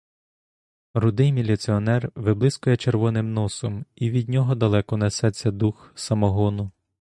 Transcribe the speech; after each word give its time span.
Рудий 0.95 1.33
міліціонер 1.33 2.11
виблискує 2.15 2.77
червоним 2.77 3.33
носом, 3.33 3.85
і 3.95 4.09
від 4.09 4.29
нього 4.29 4.55
далеко 4.55 4.97
несеться 4.97 5.51
дух 5.51 5.91
самогону. 5.95 6.71